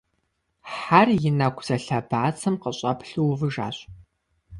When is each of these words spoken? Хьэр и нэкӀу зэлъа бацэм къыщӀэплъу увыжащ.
Хьэр 0.75 1.07
и 1.29 1.31
нэкӀу 1.37 1.63
зэлъа 1.65 1.99
бацэм 2.09 2.55
къыщӀэплъу 2.61 3.29
увыжащ. 3.31 3.77